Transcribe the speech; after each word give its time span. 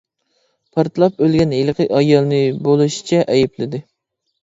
پارتلاپ 0.77 1.21
ئۆلگەن 1.27 1.55
ھېلىقى 1.59 1.89
ئايالنى 1.99 2.43
بولۇشىچە 2.67 3.25
ئەيىبلىدى. 3.31 3.87